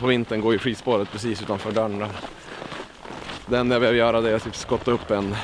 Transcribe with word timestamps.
På 0.00 0.06
vintern 0.06 0.40
går 0.40 0.52
ju 0.52 0.58
skidspåret 0.58 1.12
precis 1.12 1.42
utanför 1.42 1.72
dörren. 1.72 1.98
Där. 1.98 2.08
Det 3.46 3.58
enda 3.58 3.74
jag 3.74 3.80
behöver 3.80 3.98
göra 3.98 4.20
det 4.20 4.30
är 4.30 4.34
att 4.34 4.44
typ 4.44 4.56
skotta 4.56 4.90
upp 4.90 5.10
en 5.10 5.34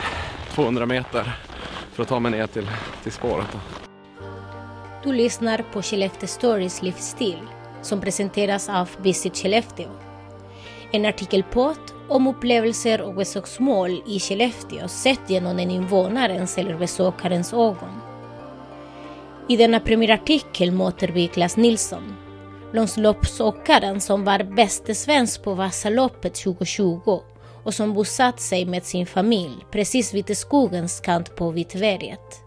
200 0.50 0.86
meter 0.86 1.32
för 1.92 2.02
att 2.02 2.08
ta 2.08 2.20
mig 2.20 2.30
ner 2.30 2.46
till, 2.46 2.68
till 3.02 3.12
spåret. 3.12 3.46
Då. 3.52 3.58
Du 5.04 5.12
lyssnar 5.12 5.64
på 5.72 5.82
Skellefteå 5.82 6.26
Stories 6.26 6.82
livsstil 6.82 7.38
som 7.82 8.00
presenteras 8.00 8.68
av 8.68 8.88
Visit 9.02 9.36
Skellefteå. 9.36 9.88
En 10.92 11.06
artikelpodd 11.06 11.92
om 12.08 12.26
upplevelser 12.26 13.00
och 13.00 13.14
besöksmål 13.14 14.02
i 14.06 14.20
Skellefteå 14.20 14.88
sett 14.88 15.30
genom 15.30 15.58
en 15.58 15.70
invånarens 15.70 16.58
eller 16.58 16.74
besökarens 16.74 17.52
ögon. 17.52 18.00
I 19.48 19.56
denna 19.56 19.80
premiärartikel 19.80 20.72
möter 20.72 21.08
vi 21.08 21.28
Klas 21.28 21.56
Nilsson, 21.56 22.16
långloppsåkaren 22.76 24.00
som 24.00 24.24
var 24.24 24.56
bäste 24.56 24.94
svensk 24.94 25.42
på 25.42 25.54
Vasaloppet 25.54 26.34
2020 26.34 27.20
och 27.64 27.74
som 27.74 27.94
bosatt 27.94 28.40
sig 28.40 28.66
med 28.66 28.84
sin 28.84 29.06
familj 29.06 29.66
precis 29.72 30.14
vid 30.14 30.36
skogens 30.36 31.00
kant 31.00 31.36
på 31.36 31.50
Vitberget. 31.50 32.42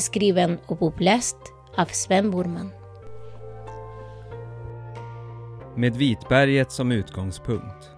Skriven 0.00 0.58
och 0.66 0.86
uppläst 0.86 1.36
av 1.76 1.86
Sven 1.86 2.30
Burman. 2.30 2.70
Med 5.76 5.96
Vitberget 5.96 6.72
som 6.72 6.92
utgångspunkt. 6.92 7.90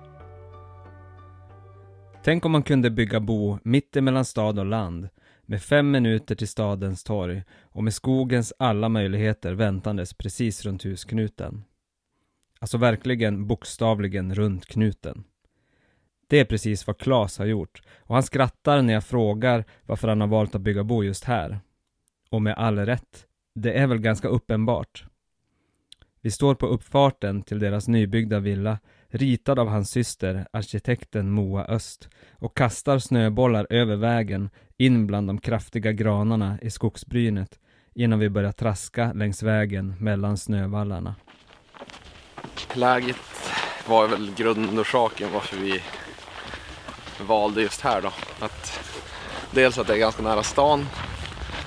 Tänk 2.25 2.45
om 2.45 2.53
man 2.53 2.63
kunde 2.63 2.91
bygga 2.91 3.21
bo 3.21 3.59
mitt 3.63 3.97
emellan 3.97 4.25
stad 4.25 4.59
och 4.59 4.67
land 4.67 5.09
med 5.47 5.63
fem 5.63 5.91
minuter 5.91 6.35
till 6.35 6.49
stadens 6.49 7.05
torg 7.05 7.43
och 7.63 7.85
med 7.85 7.95
skogens 7.95 8.53
alla 8.59 8.89
möjligheter 8.89 9.53
väntandes 9.53 10.15
precis 10.15 10.65
runt 10.65 10.85
husknuten. 10.85 11.65
Alltså 12.59 12.79
verkligen 12.79 13.47
bokstavligen 13.47 14.35
runt 14.35 14.67
knuten. 14.67 15.25
Det 16.27 16.41
är 16.41 16.45
precis 16.45 16.87
vad 16.87 16.99
Klas 16.99 17.39
har 17.39 17.47
gjort 17.47 17.83
och 17.99 18.15
han 18.15 18.23
skrattar 18.23 18.83
när 18.83 18.95
jag 18.95 19.05
frågar 19.05 19.65
varför 19.83 20.09
han 20.09 20.21
har 20.21 20.29
valt 20.29 20.55
att 20.55 20.61
bygga 20.61 20.85
bo 20.85 21.05
just 21.05 21.25
här. 21.25 21.61
Och 22.31 22.43
med 22.43 22.55
all 22.55 22.79
rätt. 22.79 23.27
Det 23.55 23.73
är 23.73 23.87
väl 23.87 23.99
ganska 23.99 24.29
uppenbart. 24.29 25.05
Vi 26.21 26.31
står 26.31 26.55
på 26.55 26.67
uppfarten 26.67 27.43
till 27.43 27.59
deras 27.59 27.89
nybyggda 27.89 28.41
villa, 28.41 28.79
ritad 29.15 29.59
av 29.59 29.69
hans 29.69 29.91
syster, 29.91 30.47
arkitekten 30.53 31.31
Moa 31.31 31.65
Öst, 31.65 32.09
och 32.39 32.57
kastar 32.57 32.99
snöbollar 32.99 33.67
över 33.71 33.97
vägen 33.97 34.51
in 34.77 35.07
bland 35.07 35.27
de 35.27 35.39
kraftiga 35.39 35.93
granarna 35.93 36.59
i 36.63 36.71
skogsbrynet 36.71 37.59
innan 37.95 38.19
vi 38.19 38.31
börjar 38.31 38.53
traska 38.53 39.13
längs 39.13 39.43
vägen 39.43 39.95
mellan 40.01 40.37
snövallarna. 40.37 41.15
Läget 42.75 43.17
var 43.89 44.09
väl 44.09 44.33
grundorsaken 44.37 45.29
varför 45.33 45.57
vi 45.57 45.83
valde 47.27 47.63
just 47.63 47.81
här 47.81 48.03
då. 48.03 48.13
Att 48.41 48.81
dels 49.51 49.79
att 49.79 49.87
det 49.87 49.95
är 49.95 49.99
ganska 49.99 50.23
nära 50.23 50.43
stan 50.43 50.87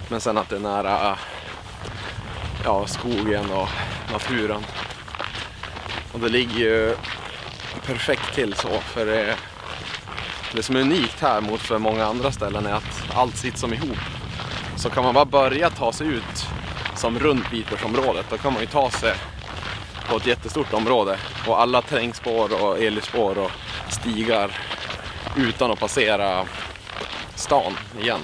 men 0.10 0.22
sen 0.22 0.38
att 0.38 0.50
det 0.50 0.56
är 0.56 0.60
nära 0.60 1.18
ja, 2.64 2.88
skogen 2.88 3.52
och 3.52 3.68
naturen. 4.12 4.62
Och 6.14 6.20
det 6.20 6.30
ligger 6.30 6.60
ju 6.60 6.96
perfekt 7.88 8.36
till 8.36 8.54
så 8.54 8.68
för 8.70 9.06
det, 9.06 9.36
det 10.56 10.64
som 10.64 10.76
är 10.76 10.82
unikt 10.82 11.20
här 11.20 11.42
mot 11.42 11.60
för 11.60 11.80
många 11.80 12.06
andra 12.06 12.32
ställen 12.32 12.66
är 12.66 12.74
att 12.74 13.04
allt 13.14 13.38
sitter 13.38 13.58
som 13.58 13.74
ihop. 13.74 13.98
Så 14.76 14.90
kan 14.90 15.04
man 15.04 15.14
bara 15.14 15.26
börja 15.26 15.70
ta 15.70 15.92
sig 15.94 16.08
ut 16.08 16.46
som 16.96 17.20
runt 17.20 17.54
Vitersområdet 17.54 18.26
då 18.30 18.38
kan 18.38 18.54
man 18.54 18.62
ju 18.62 18.68
ta 18.68 18.90
sig 18.90 19.14
på 20.10 20.18
ett 20.18 20.28
jättestort 20.28 20.74
område 20.74 21.18
och 21.48 21.62
alla 21.62 21.82
terrängspår 21.82 22.64
och 22.64 22.80
elspår 22.80 23.38
och 23.38 23.52
stigar 23.90 24.52
utan 25.38 25.72
att 25.72 25.80
passera 25.80 26.46
stan 27.36 27.74
igen. 28.02 28.20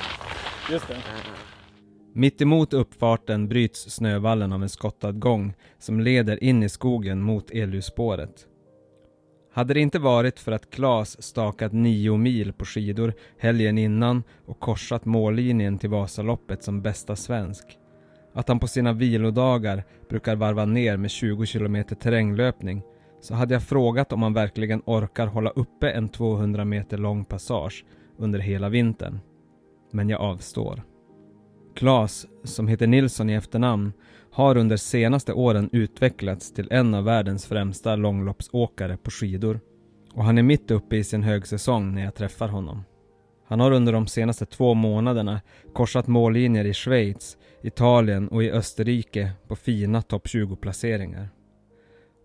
Just 0.72 0.88
det. 0.88 0.98
Mitt 2.16 2.42
emot 2.42 2.74
uppfarten 2.74 3.48
bryts 3.48 3.90
snövallen 3.92 4.54
av 4.54 4.64
en 4.64 4.70
skottad 4.70 5.20
gång 5.20 5.54
som 5.80 6.00
leder 6.00 6.44
in 6.44 6.64
i 6.64 6.70
skogen 6.70 7.22
mot 7.22 7.52
elljusspåret. 7.52 8.48
Hade 9.54 9.74
det 9.74 9.80
inte 9.80 10.00
varit 10.00 10.40
för 10.40 10.52
att 10.52 10.70
Klas 10.70 11.24
stakat 11.24 11.74
nio 11.74 12.18
mil 12.18 12.54
på 12.54 12.66
skidor 12.66 13.14
helgen 13.40 13.78
innan 13.78 14.24
och 14.46 14.60
korsat 14.60 15.06
mållinjen 15.06 15.78
till 15.78 15.90
Vasaloppet 15.90 16.64
som 16.64 16.82
bästa 16.82 17.16
svensk, 17.16 17.78
att 18.34 18.48
han 18.48 18.60
på 18.60 18.68
sina 18.68 18.94
vilodagar 18.94 19.84
brukar 20.10 20.36
varva 20.36 20.66
ner 20.66 20.98
med 20.98 21.12
20 21.12 21.46
km 21.46 21.84
terränglöpning, 21.84 22.82
så 23.22 23.34
hade 23.34 23.54
jag 23.54 23.64
frågat 23.64 24.14
om 24.14 24.24
han 24.24 24.34
verkligen 24.34 24.82
orkar 24.86 25.28
hålla 25.28 25.50
uppe 25.50 25.90
en 25.90 26.10
200 26.10 26.66
meter 26.66 26.98
lång 26.98 27.26
passage 27.26 27.86
under 28.18 28.40
hela 28.40 28.70
vintern. 28.70 29.20
Men 29.92 30.10
jag 30.10 30.22
avstår. 30.22 30.84
Klas, 31.76 32.26
som 32.44 32.68
heter 32.68 32.88
Nilsson 32.88 33.30
i 33.30 33.34
efternamn, 33.34 33.94
har 34.32 34.58
under 34.58 34.78
senaste 34.78 35.34
åren 35.34 35.70
utvecklats 35.72 36.54
till 36.54 36.68
en 36.72 36.94
av 36.94 37.04
världens 37.04 37.46
främsta 37.46 37.96
långloppsåkare 37.96 38.98
på 38.98 39.12
skidor. 39.12 39.60
Och 40.14 40.24
han 40.24 40.38
är 40.38 40.44
mitt 40.44 40.72
uppe 40.72 40.96
i 40.96 41.04
sin 41.04 41.24
högsäsong 41.24 41.96
när 41.96 42.04
jag 42.04 42.16
träffar 42.16 42.48
honom. 42.48 42.84
Han 43.48 43.60
har 43.60 43.72
under 43.72 43.94
de 43.94 44.08
senaste 44.08 44.46
två 44.46 44.74
månaderna 44.74 45.42
korsat 45.74 46.08
mållinjer 46.08 46.66
i 46.66 46.74
Schweiz, 46.74 47.38
Italien 47.62 48.28
och 48.28 48.44
i 48.44 48.52
Österrike 48.52 49.32
på 49.48 49.56
fina 49.56 50.02
topp 50.02 50.28
20-placeringar. 50.28 51.30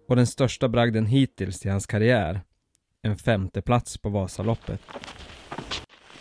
Och 0.08 0.16
den 0.16 0.26
största 0.26 0.68
bragden 0.68 1.06
hittills 1.06 1.66
i 1.66 1.68
hans 1.68 1.86
karriär, 1.86 2.40
en 3.02 3.16
femteplats 3.16 3.98
på 3.98 4.08
Vasaloppet. 4.08 4.80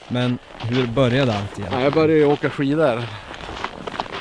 Men 0.07 0.37
hur 0.59 0.87
började 0.87 1.33
allt 1.33 1.59
igen? 1.59 1.81
Jag 1.81 1.93
började 1.93 2.13
ju 2.13 2.25
åka 2.25 2.49
skidor 2.49 3.03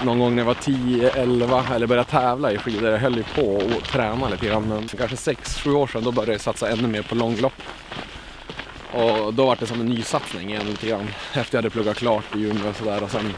någon 0.03 0.19
gång 0.19 0.35
när 0.35 0.43
jag 0.43 0.47
var 0.47 0.55
10, 0.55 1.11
11 1.11 1.65
eller 1.75 1.87
började 1.87 2.11
tävla 2.11 2.53
i 2.53 2.59
skidor. 2.59 2.91
Jag 2.91 2.99
höll 2.99 3.17
ju 3.17 3.23
på 3.23 3.57
och 3.57 3.83
träna 3.83 4.29
lite 4.29 4.47
grann 4.47 4.69
men 4.69 4.89
kanske 4.89 5.33
6-7 5.33 5.75
år 5.75 5.87
sedan 5.87 6.05
då 6.05 6.13
började 6.13 6.33
jag 6.33 6.41
satsa 6.41 6.69
ännu 6.69 6.89
mer 6.89 7.03
på 7.03 7.15
långlopp. 7.15 7.63
Och 8.93 9.35
då 9.35 9.47
var 9.47 9.57
det 9.57 9.67
som 9.67 9.81
en 9.81 9.87
ny 9.87 10.03
satsning 10.03 10.51
igen 10.51 10.67
lite 10.67 10.87
grann 10.87 11.09
efter 11.33 11.57
jag 11.57 11.63
hade 11.63 11.71
pluggat 11.71 11.97
klart 11.97 12.37
i 12.37 12.43
Umeå 12.43 12.69
och 12.69 12.77
sådär 12.77 13.03
och 13.03 13.11
sen 13.11 13.35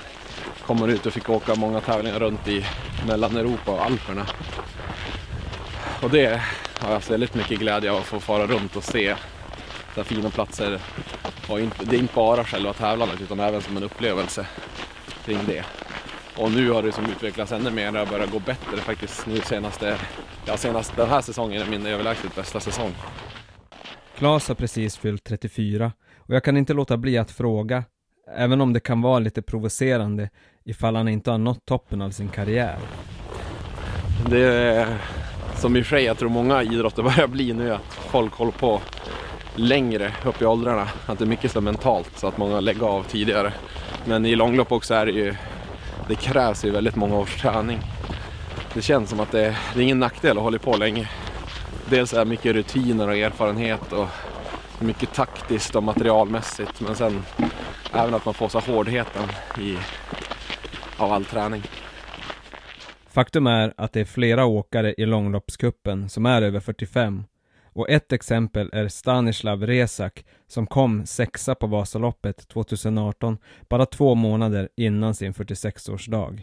kom 0.66 0.80
man 0.80 0.90
ut 0.90 1.06
och 1.06 1.12
fick 1.12 1.30
åka 1.30 1.54
många 1.54 1.80
tävlingar 1.80 2.18
runt 2.20 2.48
i 2.48 2.64
Mellaneuropa 3.06 3.72
och 3.72 3.84
Alperna. 3.84 4.26
Och 6.02 6.10
det 6.10 6.26
har 6.78 6.88
jag 6.88 6.94
haft 6.94 7.10
väldigt 7.10 7.34
mycket 7.34 7.58
glädje 7.58 7.90
av 7.90 7.96
att 7.96 8.04
få 8.04 8.20
fara 8.20 8.46
runt 8.46 8.76
och 8.76 8.84
se 8.84 9.14
så 9.94 10.04
fina 10.04 10.30
platser. 10.30 10.80
Och 11.48 11.60
inte, 11.60 11.84
det 11.84 11.96
är 11.96 12.00
inte 12.00 12.14
bara 12.14 12.44
själva 12.44 12.72
tävlandet 12.72 13.20
utan 13.20 13.40
även 13.40 13.60
som 13.60 13.76
en 13.76 13.82
upplevelse 13.82 14.46
kring 15.24 15.38
det. 15.46 15.64
Och 16.36 16.50
nu 16.52 16.70
har 16.70 16.82
det 16.82 16.92
som 16.92 17.04
utvecklats 17.04 17.52
ännu 17.52 17.70
mer, 17.70 17.92
det 17.92 17.98
har 17.98 18.06
börjat 18.06 18.30
gå 18.30 18.38
bättre 18.38 18.76
faktiskt 18.76 19.26
nu 19.26 19.40
senaste, 19.40 19.98
ja 20.46 20.56
senast 20.56 20.96
den 20.96 21.08
här 21.08 21.20
säsongen 21.20 21.62
är 21.62 21.66
min 21.66 21.86
överlägset 21.86 22.36
bästa 22.36 22.60
säsong. 22.60 22.92
Klas 24.16 24.48
har 24.48 24.54
precis 24.54 24.96
fyllt 24.96 25.24
34 25.24 25.92
och 26.16 26.34
jag 26.34 26.44
kan 26.44 26.56
inte 26.56 26.74
låta 26.74 26.96
bli 26.96 27.18
att 27.18 27.30
fråga, 27.30 27.84
även 28.36 28.60
om 28.60 28.72
det 28.72 28.80
kan 28.80 29.02
vara 29.02 29.18
lite 29.18 29.42
provocerande 29.42 30.30
ifall 30.64 30.96
han 30.96 31.08
inte 31.08 31.30
har 31.30 31.38
nått 31.38 31.66
toppen 31.66 32.02
av 32.02 32.10
sin 32.10 32.28
karriär. 32.28 32.78
Det 34.30 34.42
är 34.42 34.98
som 35.56 35.76
i 35.76 35.80
och 35.80 35.86
för 35.86 35.96
sig 35.96 36.04
jag 36.04 36.18
tror 36.18 36.30
många 36.30 36.62
idrotter 36.62 37.02
börjar 37.02 37.26
bli 37.26 37.52
nu 37.52 37.74
att 37.74 37.94
folk 37.94 38.32
håller 38.32 38.52
på 38.52 38.80
längre 39.58 40.12
upp 40.24 40.42
i 40.42 40.46
åldrarna. 40.46 40.88
Att 41.06 41.18
det 41.18 41.24
är 41.24 41.26
mycket 41.26 41.52
så 41.52 41.60
mentalt 41.60 42.18
så 42.18 42.26
att 42.26 42.38
många 42.38 42.60
lägger 42.60 42.86
av 42.86 43.02
tidigare. 43.02 43.52
Men 44.04 44.26
i 44.26 44.36
långlopp 44.36 44.72
också 44.72 44.94
är 44.94 45.06
det 45.06 45.12
ju 45.12 45.34
det 46.08 46.14
krävs 46.14 46.64
ju 46.64 46.70
väldigt 46.70 46.96
många 46.96 47.16
års 47.16 47.40
träning. 47.40 47.80
Det 48.74 48.82
känns 48.82 49.10
som 49.10 49.20
att 49.20 49.32
det, 49.32 49.56
det 49.74 49.80
är 49.80 49.84
ingen 49.84 49.98
nackdel 49.98 50.36
att 50.36 50.42
hålla 50.42 50.58
på 50.58 50.76
länge. 50.76 51.08
Dels 51.90 52.14
är 52.14 52.18
det 52.18 52.24
mycket 52.24 52.52
rutiner 52.52 53.08
och 53.08 53.16
erfarenhet 53.16 53.92
och 53.92 54.08
mycket 54.78 55.14
taktiskt 55.14 55.76
och 55.76 55.82
materialmässigt 55.82 56.80
men 56.80 56.94
sen 56.94 57.22
även 57.94 58.14
att 58.14 58.24
man 58.24 58.34
får 58.34 58.48
så 58.48 58.58
hårdheten 58.58 59.22
i, 59.60 59.76
av 60.96 61.12
all 61.12 61.24
träning. 61.24 61.62
Faktum 63.10 63.46
är 63.46 63.74
att 63.76 63.92
det 63.92 64.00
är 64.00 64.04
flera 64.04 64.44
åkare 64.44 64.94
i 64.98 65.06
långloppskuppen 65.06 66.08
som 66.08 66.26
är 66.26 66.42
över 66.42 66.60
45 66.60 67.24
och 67.78 67.90
ett 67.90 68.12
exempel 68.12 68.70
är 68.72 68.88
Stanislav 68.88 69.66
Resak 69.66 70.24
som 70.46 70.66
kom 70.66 71.06
sexa 71.06 71.54
på 71.54 71.66
Vasaloppet 71.66 72.48
2018, 72.48 73.38
bara 73.68 73.86
två 73.86 74.14
månader 74.14 74.68
innan 74.76 75.14
sin 75.14 75.32
46-årsdag. 75.32 76.40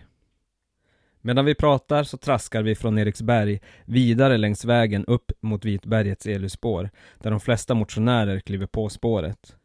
Medan 1.21 1.45
vi 1.45 1.55
pratar 1.55 2.03
så 2.03 2.17
traskar 2.17 2.61
vi 2.63 2.75
från 2.75 2.97
Eriksberg 2.97 3.59
vidare 3.85 4.37
längs 4.37 4.65
vägen 4.65 5.05
upp 5.05 5.31
mot 5.41 5.65
Vitbergets 5.65 6.25
Eluspår, 6.25 6.89
där 7.19 7.31
de 7.31 7.39
flesta 7.39 7.73
motionärer 7.73 8.39
kliver 8.39 8.67
på 8.67 8.89
spåret. 8.89 9.55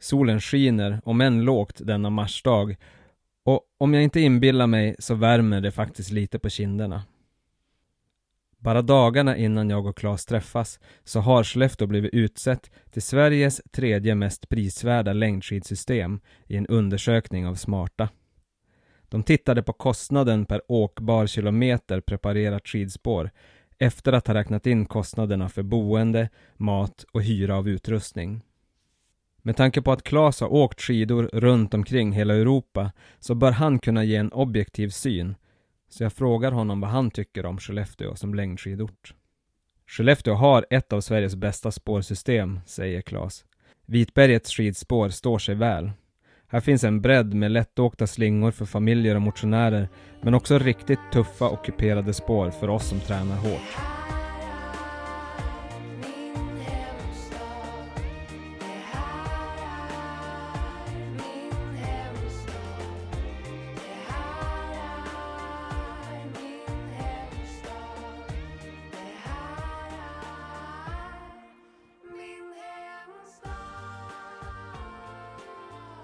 Solen 0.00 0.40
skiner, 0.40 1.00
om 1.04 1.20
än 1.20 1.44
lågt 1.44 1.80
denna 1.84 2.10
marsdag, 2.10 2.76
och 3.44 3.60
om 3.78 3.94
jag 3.94 4.02
inte 4.02 4.20
inbillar 4.20 4.66
mig 4.66 4.96
så 4.98 5.14
värmer 5.14 5.60
det 5.60 5.70
faktiskt 5.70 6.10
lite 6.10 6.38
på 6.38 6.48
kinderna. 6.48 7.02
Bara 8.62 8.82
dagarna 8.82 9.36
innan 9.36 9.70
jag 9.70 9.86
och 9.86 9.96
Claes 9.96 10.26
träffas 10.26 10.80
så 11.04 11.20
har 11.20 11.44
Skellefteå 11.44 11.86
blivit 11.86 12.14
utsett 12.14 12.70
till 12.90 13.02
Sveriges 13.02 13.60
tredje 13.70 14.14
mest 14.14 14.48
prisvärda 14.48 15.12
längdskidsystem 15.12 16.20
i 16.46 16.56
en 16.56 16.66
undersökning 16.66 17.46
av 17.46 17.54
Smarta. 17.54 18.08
De 19.08 19.22
tittade 19.22 19.62
på 19.62 19.72
kostnaden 19.72 20.46
per 20.46 20.62
åkbar 20.68 21.26
kilometer 21.26 22.00
preparerat 22.00 22.68
skidspår 22.68 23.30
efter 23.78 24.12
att 24.12 24.26
ha 24.26 24.34
räknat 24.34 24.66
in 24.66 24.86
kostnaderna 24.86 25.48
för 25.48 25.62
boende, 25.62 26.28
mat 26.56 27.04
och 27.12 27.22
hyra 27.22 27.56
av 27.56 27.68
utrustning. 27.68 28.42
Med 29.42 29.56
tanke 29.56 29.82
på 29.82 29.92
att 29.92 30.02
Claes 30.02 30.40
har 30.40 30.52
åkt 30.52 30.80
skidor 30.80 31.30
runt 31.32 31.74
omkring 31.74 32.12
hela 32.12 32.34
Europa 32.34 32.92
så 33.18 33.34
bör 33.34 33.52
han 33.52 33.78
kunna 33.78 34.04
ge 34.04 34.16
en 34.16 34.32
objektiv 34.32 34.88
syn. 34.88 35.34
Så 35.92 36.02
jag 36.02 36.12
frågar 36.12 36.52
honom 36.52 36.80
vad 36.80 36.90
han 36.90 37.10
tycker 37.10 37.46
om 37.46 37.58
Skellefteå 37.58 38.16
som 38.16 38.34
längdskidort. 38.34 39.14
Skellefteå 39.86 40.34
har 40.34 40.66
ett 40.70 40.92
av 40.92 41.00
Sveriges 41.00 41.36
bästa 41.36 41.70
spårsystem, 41.70 42.60
säger 42.66 43.00
Claes. 43.00 43.44
Vitbergets 43.86 44.50
skidspår 44.50 45.08
står 45.08 45.38
sig 45.38 45.54
väl. 45.54 45.90
Här 46.46 46.60
finns 46.60 46.84
en 46.84 47.00
bredd 47.00 47.34
med 47.34 47.50
lättåkta 47.50 48.06
slingor 48.06 48.50
för 48.50 48.64
familjer 48.64 49.14
och 49.14 49.22
motionärer, 49.22 49.88
men 50.22 50.34
också 50.34 50.58
riktigt 50.58 51.12
tuffa 51.12 51.48
och 51.48 51.64
kuperade 51.64 52.14
spår 52.14 52.50
för 52.50 52.68
oss 52.68 52.88
som 52.88 53.00
tränar 53.00 53.36
hårt. 53.36 54.11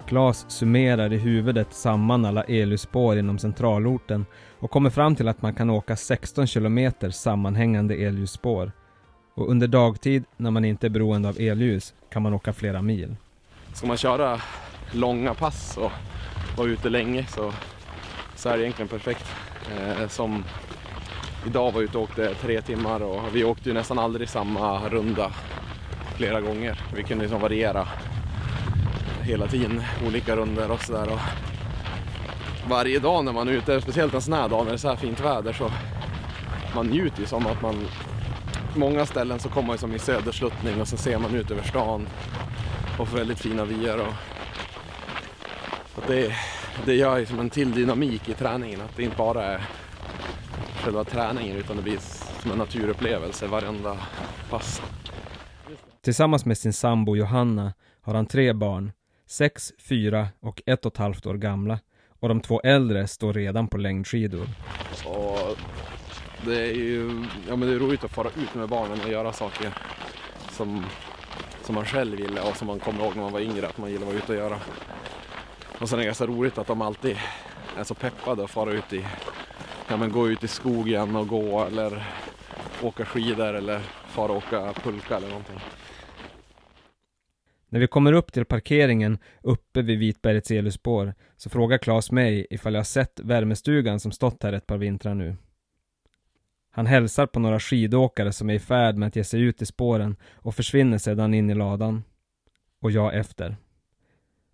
Klas 0.09 0.45
summerar 0.47 1.13
i 1.13 1.17
huvudet 1.17 1.73
samman 1.73 2.25
alla 2.25 2.43
eluspår 2.43 3.17
inom 3.17 3.39
centralorten 3.39 4.25
och 4.59 4.71
kommer 4.71 4.89
fram 4.89 5.15
till 5.15 5.27
att 5.27 5.41
man 5.41 5.53
kan 5.53 5.69
åka 5.69 5.95
16 5.95 6.47
kilometer 6.47 7.09
sammanhängande 7.09 7.95
elljusspår. 7.95 8.71
Och 9.35 9.49
under 9.49 9.67
dagtid, 9.67 10.23
när 10.37 10.51
man 10.51 10.65
inte 10.65 10.87
är 10.87 10.89
beroende 10.89 11.29
av 11.29 11.35
elljus, 11.39 11.93
kan 12.11 12.21
man 12.21 12.33
åka 12.33 12.53
flera 12.53 12.81
mil. 12.81 13.15
Ska 13.73 13.87
man 13.87 13.97
köra 13.97 14.41
långa 14.91 15.33
pass 15.33 15.77
och 15.77 15.91
vara 16.57 16.67
ute 16.67 16.89
länge 16.89 17.25
så, 17.25 17.53
så 18.35 18.49
är 18.49 18.57
det 18.57 18.63
egentligen 18.63 18.89
perfekt. 18.89 19.25
Eh, 19.77 20.07
som 20.07 20.43
idag 21.47 21.71
var 21.71 21.81
ute 21.81 21.97
och 21.97 22.03
åkte 22.03 22.33
tre 22.33 22.61
timmar 22.61 23.01
och 23.01 23.21
vi 23.35 23.43
åkte 23.43 23.69
ju 23.69 23.73
nästan 23.73 23.99
aldrig 23.99 24.29
samma 24.29 24.89
runda 24.89 25.31
flera 26.15 26.41
gånger. 26.41 26.81
Vi 26.95 27.03
kunde 27.03 27.23
liksom 27.23 27.41
variera 27.41 27.87
hela 29.29 29.47
tiden, 29.47 29.83
olika 30.07 30.35
runder 30.35 30.71
och 30.71 30.81
sådär. 30.81 31.19
Varje 32.69 32.99
dag 32.99 33.25
när 33.25 33.33
man 33.33 33.47
är 33.47 33.51
ute, 33.51 33.81
speciellt 33.81 34.13
en 34.13 34.21
sån 34.21 34.33
här 34.33 34.49
dag 34.49 34.63
när 34.63 34.71
det 34.71 34.75
är 34.75 34.77
så 34.77 34.89
här 34.89 34.95
fint 34.95 35.19
väder 35.19 35.53
så 35.53 35.71
man 36.75 36.87
njuter 36.87 37.19
ju 37.19 37.25
som 37.25 37.47
att 37.47 37.61
man 37.61 37.87
många 38.75 39.05
ställen 39.05 39.39
så 39.39 39.49
kommer 39.49 39.67
man 39.67 39.73
ju 39.73 39.77
som 39.77 39.95
i 39.95 39.99
södersluttning 39.99 40.81
och 40.81 40.87
så 40.87 40.97
ser 40.97 41.17
man 41.17 41.35
ut 41.35 41.51
över 41.51 41.63
stan 41.63 42.07
och 42.99 43.07
får 43.07 43.17
väldigt 43.17 43.39
fina 43.39 43.65
vyer. 43.65 43.99
Och, 43.99 44.13
och 45.95 46.03
det, 46.07 46.33
det 46.85 46.95
gör 46.95 47.17
ju 47.17 47.25
som 47.25 47.39
en 47.39 47.49
till 47.49 47.71
dynamik 47.71 48.29
i 48.29 48.33
träningen, 48.33 48.81
att 48.81 48.95
det 48.95 49.03
inte 49.03 49.17
bara 49.17 49.43
är 49.43 49.61
själva 50.83 51.03
träningen 51.03 51.57
utan 51.57 51.75
det 51.75 51.81
blir 51.83 51.99
som 52.41 52.51
en 52.51 52.57
naturupplevelse 52.57 53.47
varenda 53.47 53.97
pass. 54.49 54.81
Tillsammans 56.01 56.45
med 56.45 56.57
sin 56.57 56.73
sambo 56.73 57.15
Johanna 57.15 57.73
har 58.01 58.13
han 58.13 58.25
tre 58.25 58.53
barn 58.53 58.91
sex, 59.29 59.73
fyra 59.77 60.27
och 60.39 60.61
ett 60.65 60.85
och 60.85 60.93
ett 60.93 60.97
halvt 60.97 61.25
år 61.25 61.33
gamla 61.33 61.79
och 62.19 62.29
de 62.29 62.41
två 62.41 62.61
äldre 62.63 63.07
står 63.07 63.33
redan 63.33 63.67
på 63.67 63.77
längdskidor. 63.77 64.47
Och 65.05 65.57
det 66.45 66.61
är 66.61 66.73
ju 66.73 67.25
ja, 67.47 67.55
men 67.55 67.69
det 67.69 67.75
är 67.75 67.79
roligt 67.79 68.03
att 68.03 68.11
fara 68.11 68.27
ut 68.27 68.55
med 68.55 68.69
barnen 68.69 69.01
och 69.01 69.11
göra 69.11 69.33
saker 69.33 69.73
som, 70.51 70.85
som 71.63 71.75
man 71.75 71.85
själv 71.85 72.17
ville 72.17 72.41
och 72.41 72.57
som 72.57 72.67
man 72.67 72.79
kommer 72.79 73.03
ihåg 73.03 73.15
när 73.15 73.23
man 73.23 73.31
var 73.31 73.39
yngre 73.39 73.67
att 73.67 73.77
man 73.77 73.91
gillade 73.91 74.05
att 74.05 74.13
vara 74.13 74.23
ute 74.23 74.31
och 74.31 74.37
göra. 74.37 74.59
Och 75.79 75.89
sen 75.89 75.99
är 75.99 76.01
det 76.01 76.05
ganska 76.05 76.27
roligt 76.27 76.57
att 76.57 76.67
de 76.67 76.81
alltid 76.81 77.17
är 77.77 77.83
så 77.83 77.93
peppade 77.93 78.43
att 78.43 78.51
fara 78.51 78.71
ut 78.71 78.93
i, 78.93 79.05
ja 79.89 79.97
men 79.97 80.11
gå 80.11 80.29
ut 80.29 80.43
i 80.43 80.47
skogen 80.47 81.15
och 81.15 81.27
gå 81.27 81.65
eller 81.65 82.03
åka 82.81 83.05
skidor 83.05 83.53
eller 83.53 83.79
fara 84.09 84.31
och 84.31 84.37
åka 84.37 84.73
pulka 84.73 85.17
eller 85.17 85.27
någonting. 85.27 85.59
När 87.69 87.79
vi 87.79 87.87
kommer 87.87 88.13
upp 88.13 88.33
till 88.33 88.45
parkeringen 88.45 89.17
uppe 89.41 89.81
vid 89.81 89.99
Vitbergets 89.99 90.51
eluspår 90.51 91.13
så 91.37 91.49
frågar 91.49 91.77
Claes 91.77 92.11
mig 92.11 92.47
ifall 92.49 92.73
jag 92.73 92.87
sett 92.87 93.19
värmestugan 93.19 93.99
som 93.99 94.11
stått 94.11 94.43
här 94.43 94.53
ett 94.53 94.67
par 94.67 94.77
vintrar 94.77 95.15
nu. 95.15 95.35
Han 96.71 96.85
hälsar 96.85 97.25
på 97.25 97.39
några 97.39 97.59
skidåkare 97.59 98.33
som 98.33 98.49
är 98.49 98.53
i 98.53 98.59
färd 98.59 98.95
med 98.95 99.07
att 99.07 99.15
ge 99.15 99.23
sig 99.23 99.41
ut 99.41 99.61
i 99.61 99.65
spåren 99.65 100.15
och 100.33 100.55
försvinner 100.55 100.97
sedan 100.97 101.33
in 101.33 101.49
i 101.49 101.55
ladan. 101.55 102.03
Och 102.79 102.91
jag 102.91 103.15
efter. 103.15 103.57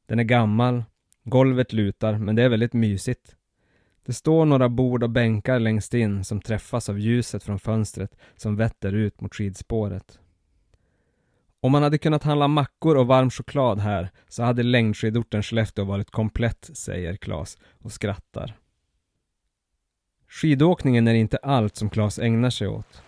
Den 0.05 0.19
är 0.19 0.23
gammal, 0.23 0.83
golvet 1.23 1.73
lutar, 1.73 2.17
men 2.17 2.35
det 2.35 2.43
är 2.43 2.49
väldigt 2.49 2.73
mysigt. 2.73 3.35
Det 4.05 4.13
står 4.13 4.45
några 4.45 4.69
bord 4.69 5.03
och 5.03 5.09
bänkar 5.09 5.59
längst 5.59 5.93
in 5.93 6.23
som 6.23 6.41
träffas 6.41 6.89
av 6.89 6.99
ljuset 6.99 7.43
från 7.43 7.59
fönstret 7.59 8.17
som 8.35 8.55
vetter 8.55 8.93
ut 8.93 9.21
mot 9.21 9.35
skidspåret. 9.35 10.19
Om 11.65 11.71
man 11.71 11.83
hade 11.83 11.97
kunnat 11.97 12.23
handla 12.23 12.47
mackor 12.47 12.97
och 12.97 13.07
varm 13.07 13.29
choklad 13.29 13.79
här 13.79 14.09
så 14.27 14.43
hade 14.43 14.63
längdskidorten 14.63 15.43
Skellefteå 15.43 15.85
varit 15.85 16.11
komplett, 16.11 16.69
säger 16.73 17.15
Klas 17.15 17.57
och 17.81 17.91
skrattar. 17.91 18.53
Skidåkningen 20.27 21.07
är 21.07 21.13
inte 21.13 21.37
allt 21.37 21.75
som 21.75 21.89
Klas 21.89 22.19
ägnar 22.19 22.49
sig 22.49 22.67
åt. 22.67 23.01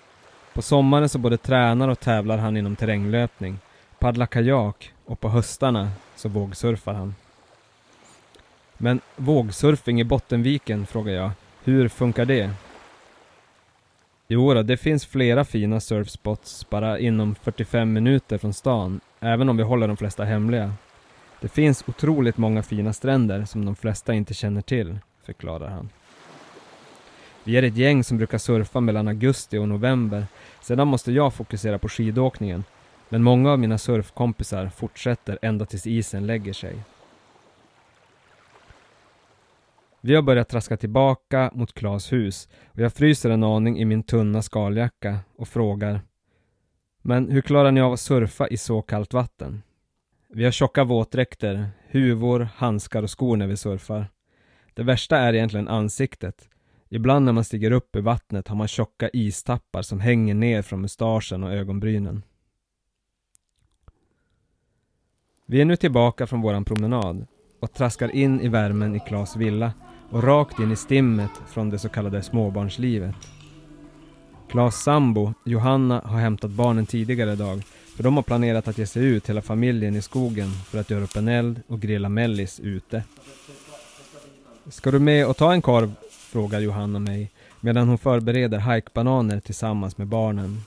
På 0.54 0.62
sommaren 0.62 1.10
så 1.10 1.20
både 1.20 1.38
tränar 1.38 1.88
och 1.88 2.00
tävlar 2.00 2.38
han 2.38 2.58
inom 2.58 2.76
terränglöpning, 2.76 3.60
paddlar 4.00 4.26
kajak 4.26 4.94
och 5.06 5.20
på 5.20 5.30
höstarna 5.30 5.92
så 6.16 6.30
vågsurfar 6.30 6.94
han. 6.94 7.16
Men 8.78 9.02
vågsurfing 9.16 10.02
i 10.02 10.04
Bottenviken, 10.04 10.86
frågar 10.86 11.14
jag. 11.14 11.32
Hur 11.64 11.88
funkar 11.88 12.26
det? 12.26 12.52
Jo 14.30 14.54
då, 14.54 14.64
det 14.64 14.78
finns 14.78 15.06
flera 15.06 15.46
fina 15.46 15.80
surfspots 15.80 16.70
bara 16.70 17.00
inom 17.00 17.36
45 17.36 17.94
minuter 17.94 18.38
från 18.38 18.54
stan, 18.54 19.00
även 19.20 19.50
om 19.50 19.58
vi 19.58 19.64
håller 19.64 19.88
de 19.88 19.98
flesta 19.98 20.24
hemliga. 20.24 20.74
Det 21.42 21.48
finns 21.48 21.84
otroligt 21.88 22.38
många 22.38 22.64
fina 22.64 22.94
stränder 22.94 23.46
som 23.46 23.66
de 23.66 23.76
flesta 23.76 24.14
inte 24.14 24.34
känner 24.34 24.62
till, 24.62 25.00
förklarar 25.26 25.70
han. 25.70 25.90
Vi 27.44 27.58
är 27.58 27.64
ett 27.64 27.78
gäng 27.78 28.04
som 28.04 28.18
brukar 28.18 28.38
surfa 28.38 28.80
mellan 28.80 29.08
augusti 29.08 29.58
och 29.58 29.68
november. 29.68 30.26
Sedan 30.62 30.88
måste 30.88 31.12
jag 31.12 31.34
fokusera 31.34 31.80
på 31.80 31.90
skidåkningen. 31.90 32.64
Men 33.10 33.24
många 33.24 33.52
av 33.52 33.60
mina 33.60 33.78
surfkompisar 33.78 34.70
fortsätter 34.76 35.40
ända 35.42 35.66
tills 35.66 35.88
isen 35.88 36.28
lägger 36.28 36.54
sig. 36.54 36.76
Vi 40.02 40.16
har 40.16 40.22
börjat 40.22 40.50
traska 40.50 40.78
tillbaka 40.78 41.52
mot 41.54 41.74
Klas 41.74 42.14
hus 42.14 42.50
och 42.66 42.80
jag 42.80 42.94
fryser 42.94 43.30
en 43.30 43.44
aning 43.44 43.80
i 43.80 43.86
min 43.86 44.04
tunna 44.04 44.42
skaljacka 44.42 45.20
och 45.36 45.48
frågar 45.48 46.02
Men 47.02 47.32
hur 47.32 47.42
klarar 47.42 47.72
ni 47.72 47.82
av 47.82 47.94
att 47.94 48.00
surfa 48.00 48.48
i 48.48 48.58
så 48.58 48.82
kallt 48.82 49.14
vatten? 49.14 49.64
Vi 50.30 50.44
har 50.44 50.52
tjocka 50.52 50.84
våtdräkter, 50.84 51.70
huvor, 51.88 52.50
handskar 52.56 53.04
och 53.04 53.10
skor 53.10 53.38
när 53.38 53.48
vi 53.48 53.58
surfar. 53.58 54.08
Det 54.74 54.84
värsta 54.84 55.18
är 55.18 55.34
egentligen 55.34 55.68
ansiktet. 55.68 56.50
Ibland 56.90 57.26
när 57.26 57.34
man 57.34 57.44
stiger 57.44 57.72
upp 57.72 57.96
i 57.96 58.02
vattnet 58.02 58.48
har 58.48 58.56
man 58.56 58.68
tjocka 58.68 59.10
istappar 59.10 59.82
som 59.82 60.00
hänger 60.00 60.34
ner 60.34 60.62
från 60.62 60.82
mustaschen 60.82 61.44
och 61.44 61.54
ögonbrynen. 61.54 62.24
Vi 65.46 65.62
är 65.62 65.66
nu 65.66 65.76
tillbaka 65.76 66.28
från 66.28 66.42
våran 66.42 66.66
promenad 66.66 67.28
och 67.60 67.74
traskar 67.74 68.16
in 68.16 68.42
i 68.42 68.48
värmen 68.48 68.96
i 68.96 69.00
Klas 69.00 69.36
villa 69.36 69.74
och 70.10 70.24
rakt 70.24 70.60
in 70.60 70.72
i 70.72 70.76
stimmet 70.76 71.32
från 71.48 71.70
det 71.70 71.80
så 71.80 71.90
kallade 71.90 72.24
småbarnslivet. 72.24 73.16
Klas 74.50 74.84
sambo, 74.84 75.34
Johanna, 75.46 76.02
har 76.06 76.20
hämtat 76.20 76.52
barnen 76.52 76.86
tidigare 76.86 77.34
idag 77.34 77.64
för 77.96 78.04
de 78.04 78.16
har 78.16 78.24
planerat 78.24 78.68
att 78.68 78.78
ge 78.78 78.86
sig 78.86 79.04
ut 79.04 79.30
hela 79.30 79.42
familjen 79.42 79.96
i 79.96 80.02
skogen 80.02 80.52
för 80.52 80.80
att 80.80 80.90
göra 80.90 81.04
upp 81.04 81.16
en 81.16 81.28
eld 81.28 81.62
och 81.68 81.80
grilla 81.80 82.10
mellis 82.10 82.60
ute. 82.60 83.04
Ska 84.70 84.92
du 84.92 85.00
med 85.00 85.28
och 85.28 85.38
ta 85.38 85.54
en 85.54 85.62
korv? 85.62 85.94
frågar 86.10 86.60
Johanna 86.60 87.00
mig 87.00 87.32
medan 87.60 87.88
hon 87.88 87.98
förbereder 87.98 88.58
hajkbananer 88.58 89.40
tillsammans 89.40 89.98
med 89.98 90.08
barnen. 90.08 90.62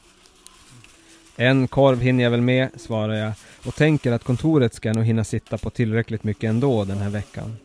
En 1.36 1.68
korv 1.68 2.00
hinner 2.00 2.24
jag 2.24 2.30
väl 2.30 2.40
med, 2.40 2.68
svarar 2.76 3.14
jag 3.14 3.32
och 3.66 3.74
tänker 3.74 4.12
att 4.12 4.24
kontoret 4.24 4.74
ska 4.74 4.92
nog 4.92 5.04
hinna 5.04 5.24
sitta 5.24 5.58
på 5.58 5.70
tillräckligt 5.70 6.24
mycket 6.24 6.50
ändå 6.50 6.84
den 6.84 6.98
här 6.98 7.10
veckan. 7.10 7.56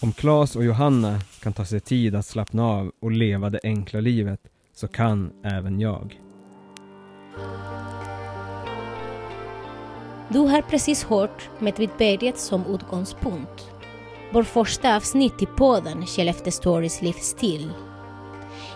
Om 0.00 0.12
Klas 0.12 0.56
och 0.56 0.64
Johanna 0.64 1.20
kan 1.42 1.52
ta 1.52 1.64
sig 1.64 1.80
tid 1.80 2.14
att 2.14 2.26
slappna 2.26 2.64
av 2.64 2.92
och 3.00 3.12
leva 3.12 3.50
det 3.50 3.60
enkla 3.62 4.00
livet 4.00 4.40
så 4.74 4.88
kan 4.88 5.32
även 5.44 5.80
jag. 5.80 6.20
Du 10.28 10.38
har 10.38 10.62
precis 10.62 11.04
hört 11.04 11.50
Medvedberget 11.58 12.38
som 12.38 12.74
utgångspunkt. 12.74 13.70
Vår 14.32 14.42
första 14.42 14.96
avsnitt 14.96 15.42
i 15.42 15.46
podden 15.46 16.06
Skellefteå 16.06 16.50
Stories 16.50 17.02
livsstil. 17.02 17.70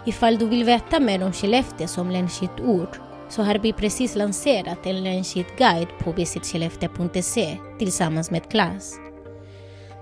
Ifall 0.06 0.38
du 0.38 0.46
vill 0.46 0.64
veta 0.64 1.00
mer 1.00 1.24
om 1.24 1.32
Skellefteå 1.32 1.86
som 1.86 2.10
länsskilt 2.10 2.60
ort 2.60 3.00
så 3.28 3.42
har 3.42 3.54
vi 3.54 3.72
precis 3.72 4.14
lanserat 4.14 4.86
en 4.86 5.04
länsskilt 5.04 5.58
guide 5.58 5.88
på 5.98 6.12
visitskellefteå.se 6.12 7.58
tillsammans 7.78 8.30
med 8.30 8.50
Klas. 8.50 8.98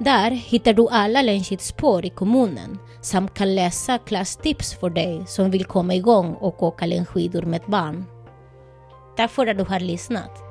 Där 0.04 0.30
hittar 0.30 0.72
du 0.72 0.88
alla 0.90 1.22
länsskiltspår 1.22 2.06
i 2.06 2.10
kommunen 2.10 2.78
samt 3.00 3.34
kan 3.34 3.54
läsa 3.54 3.98
klasstips 3.98 4.74
för 4.74 4.90
dig 4.90 5.24
som 5.26 5.50
vill 5.50 5.64
komma 5.64 5.94
igång 5.94 6.34
och 6.34 6.62
åka 6.62 6.86
längdskidor 6.86 7.42
med 7.42 7.60
barn. 7.66 8.04
Tack 9.16 9.30
för 9.30 9.46
att 9.46 9.58
du 9.58 9.64
har 9.64 9.80
lyssnat. 9.80 10.49